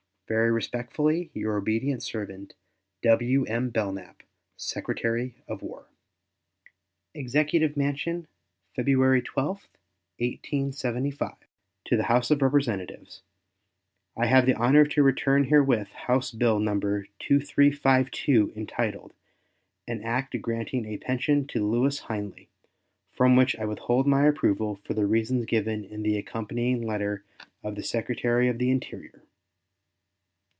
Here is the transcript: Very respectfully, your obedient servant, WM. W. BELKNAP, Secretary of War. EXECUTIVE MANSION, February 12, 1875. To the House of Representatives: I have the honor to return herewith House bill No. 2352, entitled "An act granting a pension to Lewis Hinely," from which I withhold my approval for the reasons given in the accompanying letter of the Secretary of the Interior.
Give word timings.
Very 0.27 0.49
respectfully, 0.49 1.29
your 1.33 1.57
obedient 1.57 2.01
servant, 2.01 2.53
WM. 3.01 3.69
W. 3.69 3.69
BELKNAP, 3.69 4.23
Secretary 4.55 5.35
of 5.45 5.61
War. 5.61 5.87
EXECUTIVE 7.13 7.75
MANSION, 7.75 8.27
February 8.73 9.21
12, 9.21 9.47
1875. 10.19 11.33
To 11.83 11.97
the 11.97 12.03
House 12.03 12.31
of 12.31 12.41
Representatives: 12.41 13.23
I 14.15 14.27
have 14.27 14.45
the 14.45 14.53
honor 14.55 14.85
to 14.85 15.03
return 15.03 15.43
herewith 15.43 15.89
House 15.89 16.31
bill 16.31 16.59
No. 16.61 16.79
2352, 16.79 18.53
entitled 18.55 19.11
"An 19.85 20.01
act 20.01 20.41
granting 20.41 20.85
a 20.85 20.97
pension 20.97 21.45
to 21.47 21.61
Lewis 21.69 21.99
Hinely," 22.03 22.47
from 23.11 23.35
which 23.35 23.57
I 23.57 23.65
withhold 23.65 24.07
my 24.07 24.25
approval 24.25 24.75
for 24.77 24.93
the 24.93 25.05
reasons 25.05 25.43
given 25.45 25.83
in 25.83 26.03
the 26.03 26.17
accompanying 26.17 26.83
letter 26.83 27.25
of 27.63 27.75
the 27.75 27.83
Secretary 27.83 28.47
of 28.47 28.59
the 28.59 28.71
Interior. 28.71 29.23